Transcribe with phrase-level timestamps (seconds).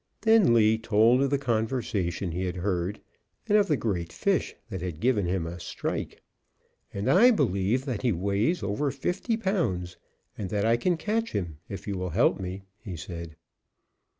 [0.21, 3.01] Then Lee told of the conversation he had heard,
[3.47, 6.23] and of the great fish that had given him a strike.
[6.91, 9.97] "And I believe that he weighs over fifty pounds,
[10.35, 13.35] and that I can catch him if you will help me," he said.